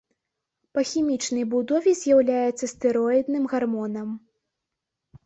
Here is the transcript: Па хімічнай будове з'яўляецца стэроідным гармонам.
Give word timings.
Па 0.77 0.81
хімічнай 0.91 1.45
будове 1.51 1.93
з'яўляецца 1.99 2.65
стэроідным 2.73 3.45
гармонам. 3.53 4.09